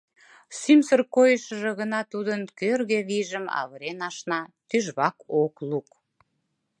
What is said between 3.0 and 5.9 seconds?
вийжым авырен ашна, тӱжвак ок лук.